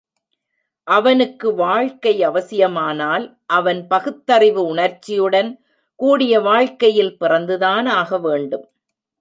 [0.87, 3.25] அவனுக்கு வாழ்க்கை அவசியமானால்,
[3.45, 5.51] அவன் பகுத்தறிவு உணர்ச்சியுடன்
[5.95, 8.65] கூடிய வாழ்க்கையில் பிறந்துதான் ஆகவேண்டும்.